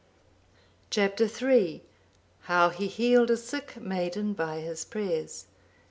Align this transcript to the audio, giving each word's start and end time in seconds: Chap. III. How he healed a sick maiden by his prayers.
Chap. 0.89 1.21
III. 1.21 1.83
How 2.45 2.69
he 2.69 2.87
healed 2.87 3.29
a 3.29 3.37
sick 3.37 3.79
maiden 3.79 4.33
by 4.33 4.59
his 4.61 4.83
prayers. 4.83 5.45